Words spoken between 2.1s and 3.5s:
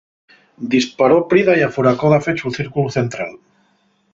dafechu'l círculu central.